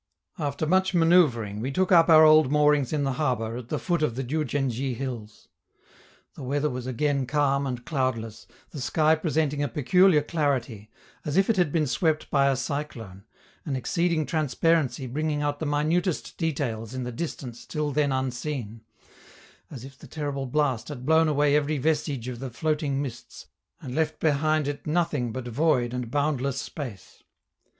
After 0.39 0.65
much 0.65 0.95
manoeuvring 0.95 1.59
we 1.59 1.71
took 1.71 1.91
up 1.91 2.09
our 2.09 2.25
old 2.25 2.51
moorings 2.51 2.91
in 2.91 3.03
the 3.03 3.11
harbor, 3.21 3.55
at 3.57 3.69
the 3.69 3.77
foot 3.77 4.01
of 4.01 4.15
the 4.15 4.23
Diou 4.23 4.43
djen 4.43 4.67
dji 4.71 4.95
hills. 4.95 5.47
The 6.33 6.41
weather 6.41 6.71
was 6.71 6.87
again 6.87 7.27
calm 7.27 7.67
and 7.67 7.85
cloudless, 7.85 8.47
the 8.71 8.81
sky 8.81 9.13
presenting 9.13 9.61
a 9.61 9.67
peculiar 9.67 10.23
clarity, 10.23 10.89
as 11.23 11.37
if 11.37 11.51
it 11.51 11.57
had 11.57 11.71
been 11.71 11.85
swept 11.85 12.31
by 12.31 12.47
a 12.47 12.55
cyclone, 12.55 13.25
an 13.63 13.75
exceeding 13.75 14.25
transparency 14.25 15.05
bringing 15.05 15.43
out 15.43 15.59
the 15.59 15.67
minutest 15.67 16.35
details 16.35 16.95
in 16.95 17.03
the 17.03 17.11
distance 17.11 17.63
till 17.67 17.91
then 17.91 18.11
unseen; 18.11 18.81
as 19.69 19.85
if 19.85 19.99
the 19.99 20.07
terrible 20.07 20.47
blast 20.47 20.87
had 20.87 21.05
blown 21.05 21.27
away 21.27 21.55
every 21.55 21.77
vestige 21.77 22.27
of 22.27 22.39
the 22.39 22.49
floating 22.49 23.03
mists 23.03 23.45
and 23.79 23.93
left 23.93 24.19
behind 24.19 24.67
it 24.67 24.87
nothing 24.87 25.31
but 25.31 25.47
void 25.47 25.93
and 25.93 26.09
boundless 26.09 26.59
space. 26.59 27.21